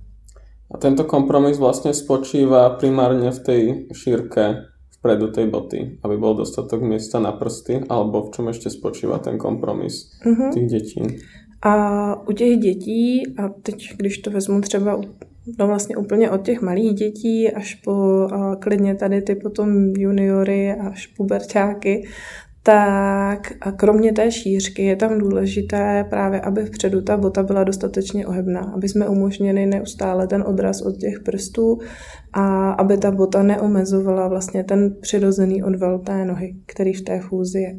[0.75, 3.61] A tento kompromis vlastně spočívá primárně v té
[3.95, 4.57] šírke
[5.03, 9.35] vpredu tej boty, aby bol dostatok miesta na prsty, alebo v čom ešte spočíva ten
[9.35, 10.55] kompromis uh-huh.
[10.55, 11.03] těch dětí?
[11.63, 11.75] A
[12.29, 15.01] u těch dětí, a teď když to vezmu třeba
[15.59, 17.93] no vlastně úplně od těch malých dětí až po
[18.33, 22.07] a klidně tady ty potom juniory až puberťáky,
[22.63, 28.27] tak a kromě té šířky je tam důležité právě, aby vpředu ta bota byla dostatečně
[28.27, 31.79] ohebná, aby jsme umožnili neustále ten odraz od těch prstů
[32.33, 37.59] a aby ta bota neomezovala vlastně ten přirozený odval té nohy, který v té fúzi
[37.61, 37.79] je.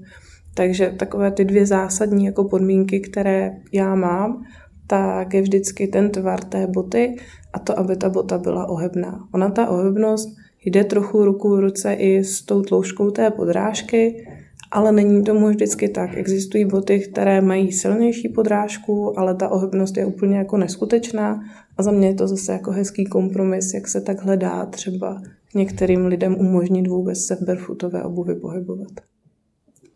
[0.55, 4.43] Takže takové ty dvě zásadní jako podmínky, které já mám,
[4.87, 7.15] tak je vždycky ten tvar té boty
[7.53, 9.27] a to, aby ta bota byla ohebná.
[9.33, 10.29] Ona ta ohebnost
[10.65, 14.25] jde trochu ruku v ruce i s tou tloušťkou té podrážky,
[14.73, 16.17] ale není tomu vždycky tak.
[16.17, 21.39] Existují boty, které mají silnější podrážku, ale ta ohebnost je úplně jako neskutečná
[21.77, 25.21] a za mě je to zase jako hezký kompromis, jak se takhle dá třeba
[25.55, 28.91] některým lidem umožnit vůbec se v barefootové obuvi pohybovat.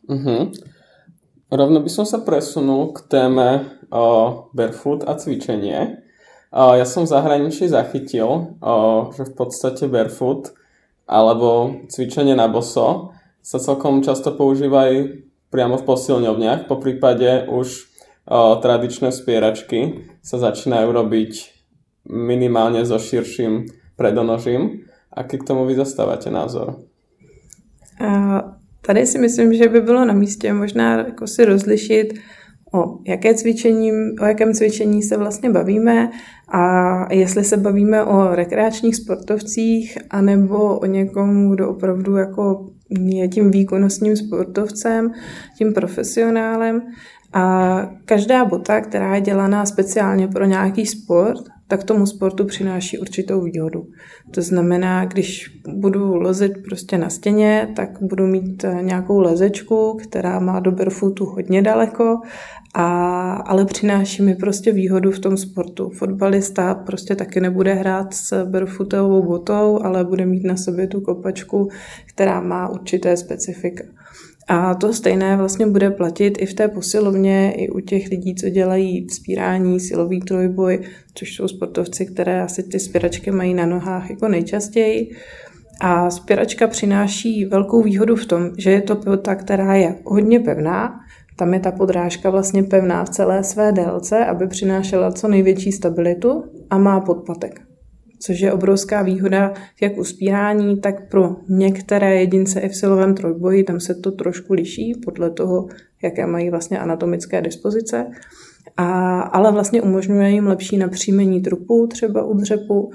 [0.10, 0.52] Uh-huh.
[1.52, 4.06] Rovno by som sa presunul k téme o
[4.54, 6.04] barefoot a cvičenie.
[6.52, 8.76] O, ja som v zahraničí zachytil, o,
[9.16, 10.52] že v podstate barefoot
[11.08, 13.16] alebo cvičenie na boso
[13.48, 17.88] sa celkom často používajú priamo v posilňovniach, po prípade už
[18.28, 21.32] o, tradičné spieračky sa začínajú robiť
[22.12, 24.84] minimálne so širším predonožím.
[25.16, 26.76] Aký k tomu vy zastávate názor?
[28.04, 28.40] Uh,
[28.84, 32.14] tady si myslím, že by bylo na místě možná jako si rozlišit,
[32.74, 36.12] o, jaké cvičení, o jakém cvičení se vlastně bavíme
[36.52, 36.64] a
[37.14, 44.16] jestli se bavíme o rekreačních sportovcích anebo o někom, kdo opravdu jako je tím výkonnostním
[44.16, 45.12] sportovcem,
[45.58, 46.82] tím profesionálem.
[47.34, 53.42] A každá bota, která je dělaná speciálně pro nějaký sport, tak tomu sportu přináší určitou
[53.42, 53.88] výhodu.
[54.32, 60.60] To znamená, když budu lozit prostě na stěně, tak budu mít nějakou lezečku, která má
[60.60, 62.22] do barefootu hodně daleko,
[62.74, 65.90] a, ale přináší mi prostě výhodu v tom sportu.
[65.90, 71.70] Fotbalista prostě taky nebude hrát s barefootovou botou, ale bude mít na sobě tu kopačku,
[72.06, 73.84] která má určité specifika.
[74.48, 78.50] A to stejné vlastně bude platit i v té posilovně, i u těch lidí, co
[78.50, 80.80] dělají vzpírání, silový trojboj,
[81.14, 85.12] což jsou sportovci, které asi ty spěračky mají na nohách jako nejčastěji.
[85.82, 91.00] A spěračka přináší velkou výhodu v tom, že je to pevota, která je hodně pevná,
[91.36, 96.44] tam je ta podrážka vlastně pevná v celé své délce, aby přinášela co největší stabilitu
[96.70, 97.67] a má podpatek
[98.20, 103.64] což je obrovská výhoda jak u spírání, tak pro některé jedince i v silovém trojboji,
[103.64, 105.68] tam se to trošku liší podle toho,
[106.04, 108.08] jaké mají vlastně anatomické dispozice.
[108.78, 112.92] A, ale vlastně umožňuje jim lepší napříjmení trupu, třeba u dřepu,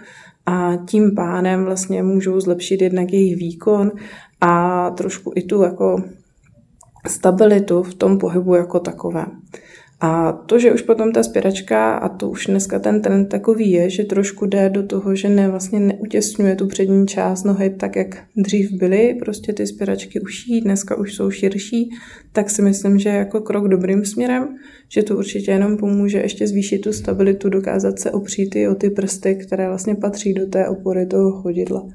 [0.46, 3.92] a tím pádem vlastně můžou zlepšit jednak jejich výkon
[4.40, 6.02] a trošku i tu jako
[7.06, 9.26] stabilitu v tom pohybu jako takové.
[10.04, 13.90] A to, že už potom ta spěračka, a to už dneska ten trend takový je,
[13.90, 18.18] že trošku jde do toho, že ne, vlastně neutěsňuje tu přední část nohy tak, jak
[18.36, 21.90] dřív byly, prostě ty spěračky uší, dneska už jsou širší,
[22.32, 24.48] tak si myslím, že jako krok dobrým směrem,
[24.88, 28.90] že to určitě jenom pomůže ještě zvýšit tu stabilitu, dokázat se opřít i o ty
[28.90, 31.88] prsty, které vlastně patří do té opory toho chodidla.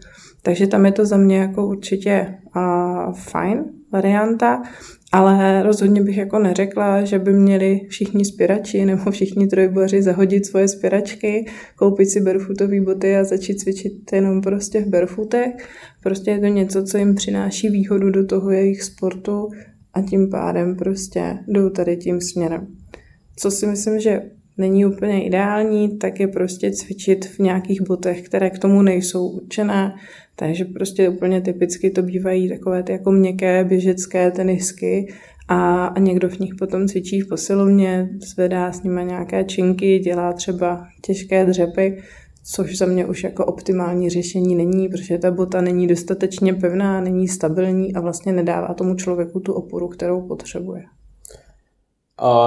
[0.44, 4.64] Takže tam je to za mě jako určitě uh, fajn varianta.
[5.18, 10.68] Ale rozhodně bych jako neřekla, že by měli všichni spěrači nebo všichni trojboři zahodit svoje
[10.68, 15.52] spěračky, koupit si barefootové boty a začít cvičit jenom prostě v barefootech.
[16.04, 19.48] Prostě je to něco, co jim přináší výhodu do toho jejich sportu
[19.94, 22.68] a tím pádem prostě jdou tady tím směrem.
[23.36, 24.22] Co si myslím, že
[24.58, 29.94] není úplně ideální, tak je prostě cvičit v nějakých botech, které k tomu nejsou určené,
[30.40, 35.14] takže prostě úplně typicky to bývají takové ty jako měkké běžecké tenisky
[35.48, 40.34] a, a někdo v nich potom cvičí v posilovně, zvedá s nimi nějaké činky, dělá
[40.34, 42.04] třeba těžké dřepy,
[42.44, 47.28] což za mě už jako optimální řešení není, protože ta bota není dostatečně pevná, není
[47.28, 50.84] stabilní a vlastně nedává tomu člověku tu oporu, kterou potřebuje.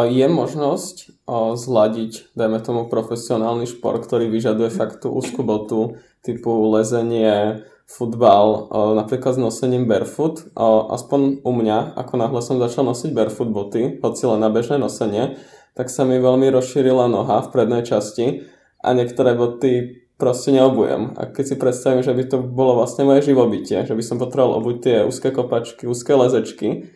[0.02, 1.22] Je možnosť
[1.54, 5.94] zladiť, dajme tomu, profesionálny šport, ktorý vyžaduje fakt tú úzku botu,
[6.26, 10.54] typu lezenie, futbal, napríklad s nosením barefoot.
[10.94, 15.42] Aspoň u mňa, ako náhle som začal nosiť barefoot boty, hoci len na bežné nosenie,
[15.74, 18.46] tak sa mi veľmi rozšírila noha v prednej časti
[18.78, 21.18] a niektoré boty proste neobujem.
[21.18, 24.62] A keď si predstavím, že by to bolo vlastne moje živobytie, že by som potreboval
[24.62, 26.94] obuť tie úzke kopačky, úzke lezečky,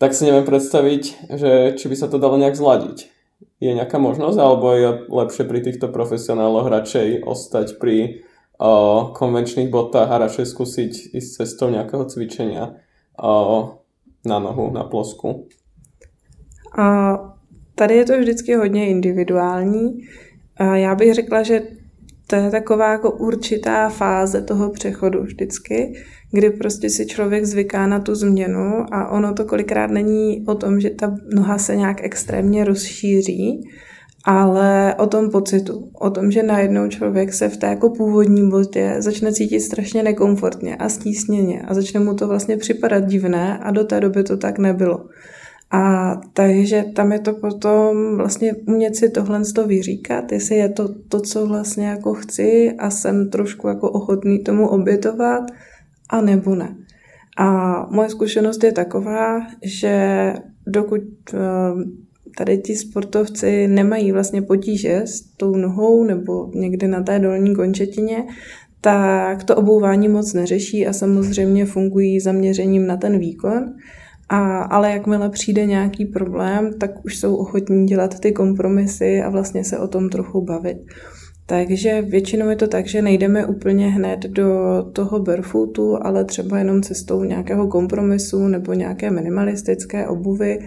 [0.00, 3.12] tak si neviem predstaviť, že či by sa to dalo nejak zladiť.
[3.60, 8.24] Je nejaká možnosť, alebo je lepšie pri týchto profesionáloch radšej ostať pri
[9.16, 12.76] konvenčných botách a radšej skúsiť ísť cestou nějakého cvičenia
[14.24, 15.48] na nohu, na plosku?
[16.78, 17.16] A
[17.74, 20.04] tady je to vždycky hodně individuální.
[20.56, 21.62] A já bych řekla, že
[22.26, 25.92] to je taková jako určitá fáze toho přechodu vždycky,
[26.32, 30.80] kdy prostě si člověk zvyká na tu změnu a ono to kolikrát není o tom,
[30.80, 33.68] že ta noha se nějak extrémně rozšíří,
[34.24, 38.94] ale o tom pocitu, o tom, že najednou člověk se v té jako původní botě
[38.98, 43.84] začne cítit strašně nekomfortně a stísněně a začne mu to vlastně připadat divné a do
[43.84, 45.06] té doby to tak nebylo.
[45.72, 50.68] A takže tam je to potom vlastně umět si tohle z toho vyříkat, jestli je
[50.68, 55.42] to to, co vlastně jako chci a jsem trošku jako ochotný tomu obětovat,
[56.10, 56.76] a nebo ne.
[57.38, 60.34] A moje zkušenost je taková, že
[60.66, 61.02] dokud
[61.34, 61.38] eh,
[62.36, 68.24] tady ti sportovci nemají vlastně potíže s tou nohou nebo někde na té dolní končetině,
[68.80, 73.74] tak to obouvání moc neřeší a samozřejmě fungují zaměřením na ten výkon.
[74.28, 79.64] A, ale jakmile přijde nějaký problém, tak už jsou ochotní dělat ty kompromisy a vlastně
[79.64, 80.78] se o tom trochu bavit.
[81.46, 84.48] Takže většinou je to tak, že nejdeme úplně hned do
[84.92, 90.58] toho barefootu, ale třeba jenom cestou nějakého kompromisu nebo nějaké minimalistické obuvy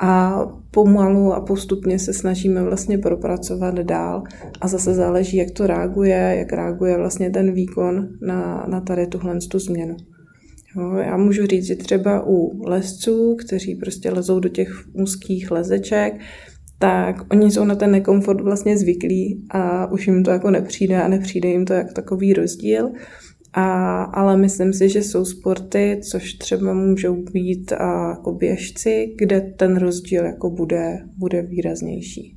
[0.00, 4.22] a pomalu a postupně se snažíme vlastně propracovat dál
[4.60, 9.38] a zase záleží, jak to reaguje, jak reaguje vlastně ten výkon na, na tady tuhle
[9.50, 9.96] tu změnu.
[10.76, 16.20] Jo, já můžu říct, že třeba u lesců, kteří prostě lezou do těch úzkých lezeček,
[16.78, 21.08] tak oni jsou na ten nekomfort vlastně zvyklí a už jim to jako nepřijde a
[21.08, 22.90] nepřijde jim to jak takový rozdíl.
[23.52, 29.40] A, ale myslím si, že jsou sporty, což třeba můžou být a, jako běžci, kde
[29.40, 32.36] ten rozdíl jako bude, bude výraznější.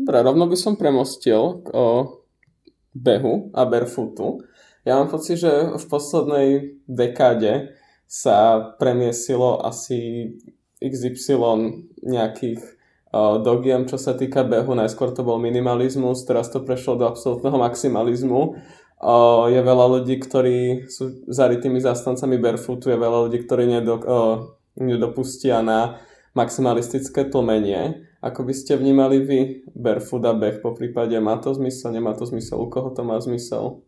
[0.00, 1.88] Dobre, rovno by som premostil k o
[2.96, 4.40] behu a barefootu.
[4.88, 6.48] Ja mám pocit, že v poslednej
[6.88, 7.76] dekáde
[8.08, 10.32] sa premiesilo asi
[10.80, 11.36] XY
[12.00, 12.64] nejakých
[13.44, 14.72] dogiem, čo sa týka behu.
[14.72, 18.56] Najskôr to bol minimalizmus, teraz to prešlo do absolútneho maximalizmu.
[19.00, 24.60] Uh, je veľa ľudí, ktorí sú zarytými zastancami barefootu, je veľa ľudí, ktorí nedo, uh,
[24.76, 25.96] nedopustia na
[26.36, 28.04] maximalistické tlmenie.
[28.20, 29.38] Ako by ste vnímali vy
[29.72, 31.16] barefoot a beh po prípade?
[31.16, 32.60] Má to zmysel, nemá to zmysel?
[32.60, 33.80] U koho to má zmysel?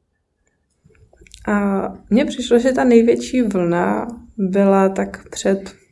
[1.48, 4.06] A mně přišlo, že ta největší vlna
[4.38, 5.82] byla tak před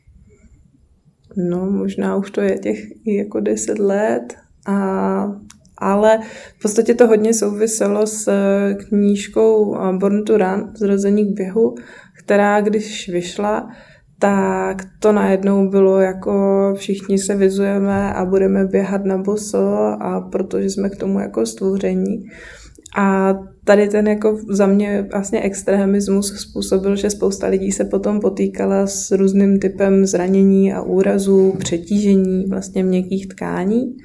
[1.37, 4.33] no možná už to je těch jako deset let,
[4.67, 5.23] a,
[5.81, 6.19] ale
[6.57, 11.75] v podstatě to hodně souviselo s eh, knížkou eh, Born to Run, Zrození k běhu,
[12.23, 13.69] která když vyšla,
[14.19, 16.33] tak to najednou bylo jako
[16.77, 22.23] všichni se vyzujeme a budeme běhat na boso a protože jsme k tomu jako stvoření.
[22.97, 28.87] A tady ten jako za mě vlastně extremismus způsobil, že spousta lidí se potom potýkala
[28.87, 33.95] s různým typem zranění a úrazů, přetížení vlastně měkkých tkání.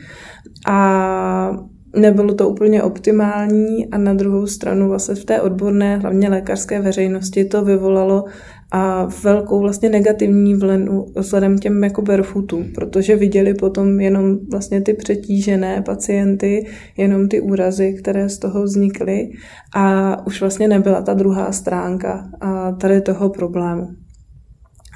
[0.68, 1.50] A
[1.96, 7.44] nebylo to úplně optimální a na druhou stranu vlastně v té odborné, hlavně lékařské veřejnosti
[7.44, 8.24] to vyvolalo
[8.72, 14.94] a velkou vlastně negativní vlenu vzhledem těm jako barefootům, protože viděli potom jenom vlastně ty
[14.94, 19.30] přetížené pacienty, jenom ty úrazy, které z toho vznikly
[19.74, 23.86] a už vlastně nebyla ta druhá stránka a tady toho problému.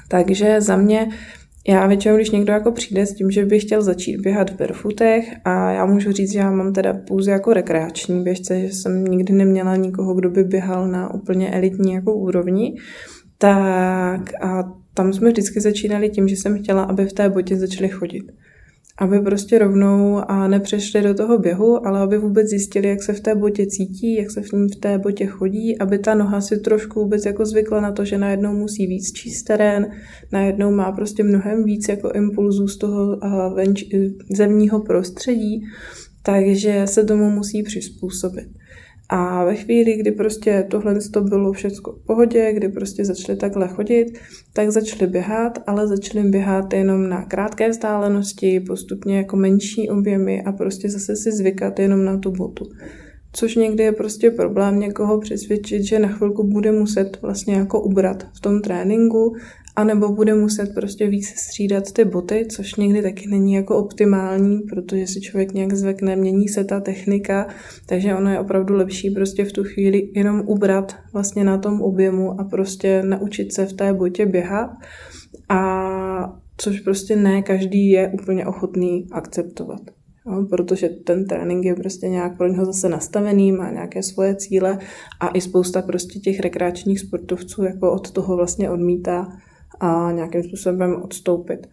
[0.09, 1.07] Takže za mě
[1.67, 5.33] já většinou, když někdo jako přijde s tím, že by chtěl začít běhat v barefootech
[5.45, 9.33] a já můžu říct, že já mám teda pouze jako rekreační běžce, že jsem nikdy
[9.33, 12.73] neměla nikoho, kdo by běhal na úplně elitní jako úrovni,
[13.41, 17.89] tak a tam jsme vždycky začínali tím, že jsem chtěla, aby v té botě začali
[17.89, 18.23] chodit.
[18.97, 23.19] Aby prostě rovnou a nepřešli do toho běhu, ale aby vůbec zjistili, jak se v
[23.19, 26.59] té botě cítí, jak se v ní v té botě chodí, aby ta noha si
[26.59, 29.91] trošku vůbec jako zvykla na to, že najednou musí víc číst terén,
[30.31, 33.19] najednou má prostě mnohem víc jako impulzů z toho
[33.55, 33.85] venč,
[34.35, 35.63] zemního prostředí,
[36.23, 38.47] takže se tomu musí přizpůsobit.
[39.13, 43.67] A ve chvíli, kdy prostě tohle to bylo všechno v pohodě, kdy prostě začali takhle
[43.67, 44.05] chodit,
[44.53, 50.51] tak začali běhat, ale začali běhat jenom na krátké vzdálenosti, postupně jako menší objemy a
[50.51, 52.65] prostě zase si zvykat jenom na tu botu.
[53.33, 58.27] Což někdy je prostě problém někoho přesvědčit, že na chvilku bude muset vlastně jako ubrat
[58.33, 59.35] v tom tréninku
[59.75, 65.07] anebo bude muset prostě víc střídat ty boty, což někdy taky není jako optimální, protože
[65.07, 67.47] si člověk nějak zvekne, mění se ta technika,
[67.85, 72.41] takže ono je opravdu lepší prostě v tu chvíli jenom ubrat vlastně na tom objemu
[72.41, 74.69] a prostě naučit se v té botě běhat
[75.49, 75.61] a
[76.57, 79.81] což prostě ne každý je úplně ochotný akceptovat.
[80.27, 84.77] Jo, protože ten trénink je prostě nějak pro něho zase nastavený, má nějaké svoje cíle
[85.19, 89.27] a i spousta prostě těch rekreačních sportovců jako od toho vlastně odmítá
[89.79, 91.67] a nějakým způsobem odstoupit.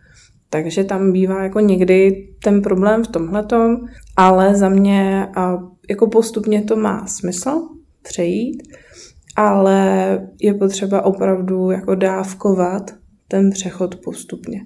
[0.51, 3.76] Takže tam bývá jako někdy ten problém v tomhletom,
[4.16, 5.28] ale za mě
[5.90, 7.68] jako postupně to má smysl
[8.03, 8.62] přejít,
[9.36, 12.90] ale je potřeba opravdu jako dávkovat
[13.28, 14.61] ten přechod postupně.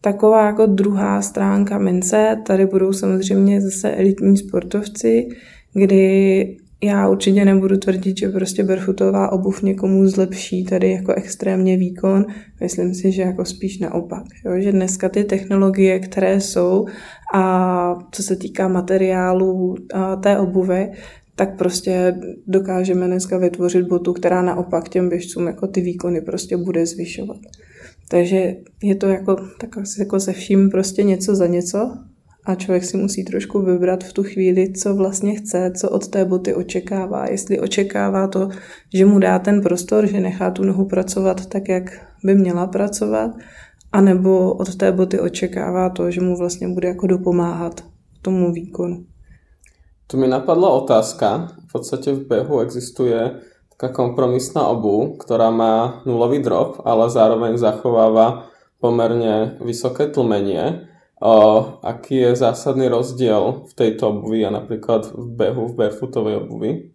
[0.00, 5.28] Taková jako druhá stránka mince, tady budou samozřejmě zase elitní sportovci,
[5.74, 12.26] kdy já určitě nebudu tvrdit, že prostě barefootová obuv někomu zlepší tady jako extrémně výkon.
[12.60, 14.22] Myslím si, že jako spíš naopak.
[14.46, 14.60] Jo?
[14.60, 16.86] Že dneska ty technologie, které jsou
[17.34, 19.74] a co se týká materiálu
[20.22, 20.92] té obuvy,
[21.36, 22.14] tak prostě
[22.46, 27.36] dokážeme dneska vytvořit botu, která naopak těm běžcům jako ty výkony prostě bude zvyšovat.
[28.10, 31.96] Takže je to jako, tak asi jako se vším prostě něco za něco
[32.44, 36.24] a člověk si musí trošku vybrat v tu chvíli, co vlastně chce, co od té
[36.24, 37.30] boty očekává.
[37.30, 38.48] Jestli očekává to,
[38.94, 41.84] že mu dá ten prostor, že nechá tu nohu pracovat tak, jak
[42.24, 43.30] by měla pracovat,
[43.92, 47.84] anebo od té boty očekává to, že mu vlastně bude jako dopomáhat
[48.22, 49.04] tomu výkonu.
[50.06, 51.48] Tu mi napadla otázka.
[51.68, 53.30] V podstate v behu existuje
[53.72, 60.91] taká kompromisná obu, ktorá má nulový drop, ale zároveň zachováva pomerne vysoké tlmenie.
[61.22, 66.90] O, aký je zásadný rozdiel v tejto obuvi a napríklad v behu, v barefootovej obuvi?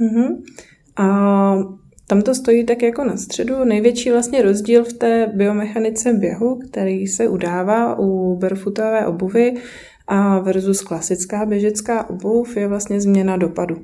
[0.00, 0.42] Mm-hmm.
[0.96, 1.06] A
[2.06, 3.64] tam to stojí tak jako na středu.
[3.64, 9.54] Největší vlastně rozdíl v té biomechanice běhu, který se udává u barefootové obuvy,
[10.08, 13.76] a versus klasická běžecká obuv je vlastně změna dopadu.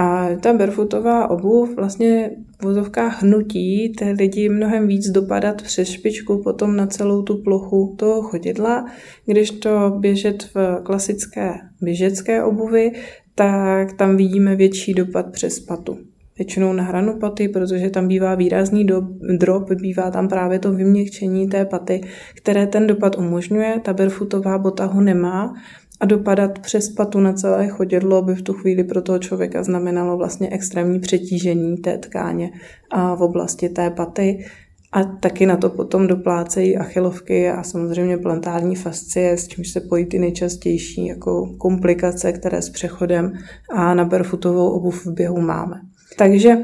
[0.00, 6.42] A ta barefootová obuv vlastně v vozovkách hnutí ty lidi mnohem víc dopadat přes špičku
[6.42, 8.86] potom na celou tu plochu toho chodidla,
[9.26, 12.92] když to běžet v klasické běžecké obuvi,
[13.34, 15.98] tak tam vidíme větší dopad přes patu.
[16.38, 19.02] Většinou na hranu paty, protože tam bývá výrazný do,
[19.38, 22.00] drop, bývá tam právě to vyměkčení té paty,
[22.34, 23.80] které ten dopad umožňuje.
[23.84, 25.54] Ta barefootová bota ho nemá
[26.00, 30.16] a dopadat přes patu na celé chodidlo by v tu chvíli pro toho člověka znamenalo
[30.16, 32.50] vlastně extrémní přetížení té tkáně
[32.90, 34.44] a v oblasti té paty.
[34.92, 40.06] A taky na to potom doplácejí achilovky a samozřejmě plantární fascie, s čímž se pojí
[40.06, 43.32] ty nejčastější jako komplikace, které s přechodem
[43.72, 45.80] a na barefootovou obuv v běhu máme.
[46.18, 46.56] Takže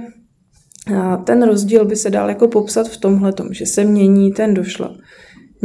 [1.24, 4.93] ten rozdíl by se dal jako popsat v tomhle, že se mění ten došlap.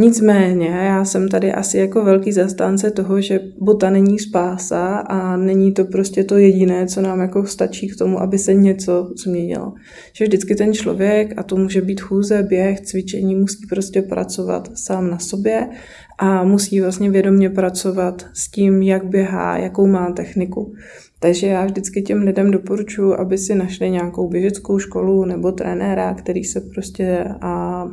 [0.01, 5.71] Nicméně, já jsem tady asi jako velký zastánce toho, že bota není spása a není
[5.71, 9.73] to prostě to jediné, co nám jako stačí k tomu, aby se něco změnilo.
[10.13, 15.09] Že vždycky ten člověk, a to může být chůze, běh, cvičení, musí prostě pracovat sám
[15.09, 15.69] na sobě
[16.17, 20.73] a musí vlastně vědomě pracovat s tím, jak běhá, jakou má techniku.
[21.19, 26.43] Takže já vždycky těm lidem doporučuji, aby si našli nějakou běžeckou školu nebo trenéra, který
[26.43, 27.85] se prostě a,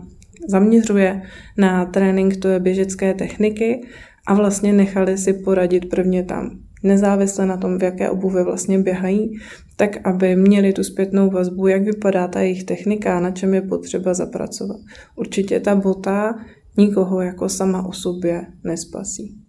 [0.48, 1.22] zaměřuje
[1.56, 3.86] na trénink to je běžecké techniky
[4.26, 9.38] a vlastně nechali si poradit prvně tam nezávisle na tom, v jaké obuvi vlastně běhají,
[9.76, 14.14] tak aby měli tu zpětnou vazbu, jak vypadá ta jejich technika, na čem je potřeba
[14.14, 14.80] zapracovat.
[15.16, 16.34] Určitě ta bota
[16.76, 19.48] nikoho jako sama o sobě nespasí.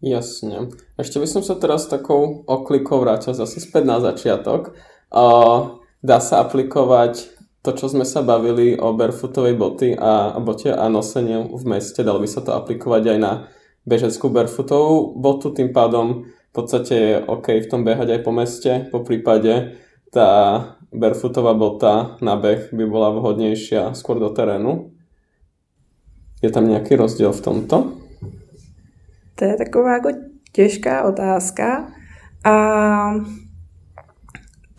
[0.00, 0.72] Jasne.
[0.96, 4.72] Ešte by som sa teraz takou oklikou vrátil zase späť na začiatok.
[5.12, 7.28] Uh, dá sa aplikovať
[7.60, 12.20] to, čo sme sa bavili o barefootovej boty a, bote a nosenie v meste, dalo
[12.20, 13.32] by sa to aplikovať aj na
[13.84, 18.72] bežeckú barefootovú botu, tým pádom v podstate je OK v tom behať aj po meste,
[18.88, 19.76] po prípade
[20.10, 20.28] tá
[20.90, 24.90] barefootová bota na beh by bola vhodnejšia skôr do terénu.
[26.42, 27.76] Je tam nejaký rozdiel v tomto?
[29.34, 30.08] To je taková jako
[30.52, 31.92] těžká otázka.
[32.44, 32.54] A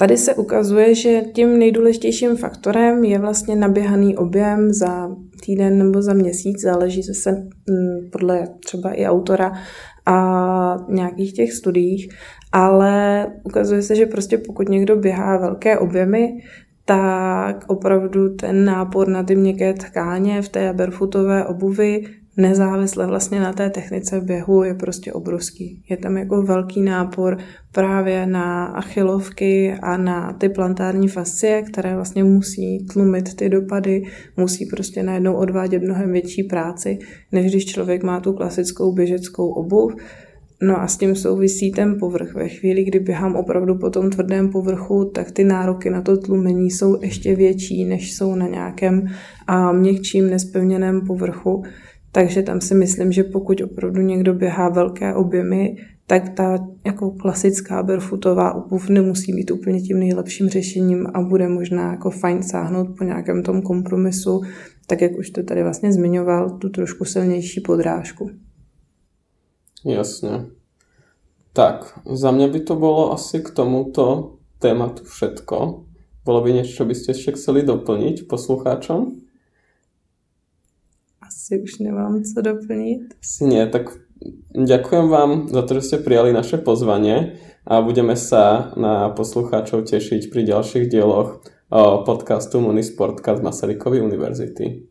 [0.02, 5.10] tady se ukazuje, že tím nejdůležitějším faktorem je vlastně naběhaný objem za
[5.46, 9.52] týden nebo za měsíc, záleží zase mm, podle třeba i autora
[10.06, 12.10] a nějakých těch studiích,
[12.52, 16.30] ale ukazuje se, že prostě pokud někdo běhá velké objemy,
[16.86, 22.04] tak opravdu ten nápor na ty měkké tkáně v té barefootové obuvi
[22.38, 25.84] nezávisle vlastně na té technice běhu je prostě obrovský.
[25.90, 27.38] Je tam jako velký nápor
[27.72, 34.04] právě na achilovky a na ty plantární fascie, které vlastně musí tlumit ty dopady,
[34.38, 37.00] musí prostě najednou odvádět mnohem větší práci,
[37.32, 39.94] než když člověk má tu klasickou běžeckou obuv.
[40.64, 42.34] No a s tím souvisí ten povrch.
[42.34, 46.72] Ve chvíli, kdy běhám opravdu po tom tvrdém povrchu, tak ty nároky na to tlumení
[46.72, 49.08] jsou ještě větší, než jsou na nějakém
[49.48, 51.64] a měkčím, nespevněném povrchu.
[52.12, 55.76] Takže tam si myslím, že pokud opravdu někdo běhá velké objemy,
[56.08, 61.92] tak ta jako klasická barefootová obuv nemusí být úplně tím nejlepším řešením a bude možná
[61.92, 64.42] jako fajn sáhnout po nějakém tom kompromisu
[64.92, 68.30] tak jak už to tady vlastně zmiňoval, tu trošku silnější podrážku.
[69.86, 70.46] Jasně.
[71.54, 75.84] Tak, za mě by to bylo asi k tomuto tématu všetko.
[76.26, 79.26] Bolo by niečo, čo by ste ešte chceli doplniť poslucháčom?
[81.32, 83.02] Asi už nemám co doplnit.
[83.42, 83.96] Nie, tak
[84.52, 90.28] ďakujem vám za to, že ste prijali naše pozvanie a budeme sa na poslucháčov tešiť
[90.28, 91.40] pri ďalších dieloch
[92.06, 94.84] podcastu Munisportka z Masarykovy univerzity.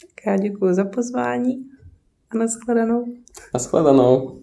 [0.00, 1.64] Tak já děkuji za pozvání
[2.30, 3.04] a nashledanou.
[3.54, 4.38] Nashledanou.